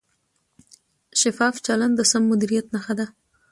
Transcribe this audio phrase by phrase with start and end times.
[1.21, 3.05] شفاف چلند د سم مدیریت نښه ده.